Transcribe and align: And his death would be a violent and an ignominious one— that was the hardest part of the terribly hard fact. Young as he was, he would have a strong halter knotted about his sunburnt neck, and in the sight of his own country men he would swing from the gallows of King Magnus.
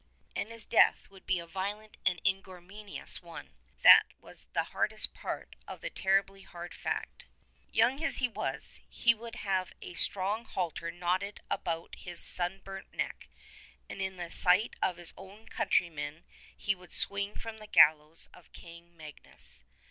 And 0.35 0.49
his 0.49 0.65
death 0.65 1.11
would 1.11 1.27
be 1.27 1.37
a 1.37 1.45
violent 1.45 1.97
and 2.03 2.17
an 2.17 2.25
ignominious 2.25 3.21
one— 3.21 3.51
that 3.83 4.07
was 4.19 4.45
the 4.53 4.63
hardest 4.73 5.13
part 5.13 5.55
of 5.67 5.81
the 5.81 5.91
terribly 5.91 6.41
hard 6.41 6.73
fact. 6.73 7.25
Young 7.71 8.03
as 8.03 8.15
he 8.17 8.27
was, 8.27 8.81
he 8.89 9.13
would 9.13 9.35
have 9.35 9.73
a 9.79 9.93
strong 9.93 10.43
halter 10.45 10.89
knotted 10.89 11.41
about 11.51 11.93
his 11.99 12.19
sunburnt 12.19 12.91
neck, 12.91 13.29
and 13.87 14.01
in 14.01 14.17
the 14.17 14.31
sight 14.31 14.75
of 14.81 14.97
his 14.97 15.13
own 15.17 15.47
country 15.47 15.91
men 15.91 16.23
he 16.57 16.73
would 16.73 16.93
swing 16.93 17.35
from 17.35 17.59
the 17.59 17.67
gallows 17.67 18.27
of 18.33 18.51
King 18.53 18.97
Magnus. 18.97 19.63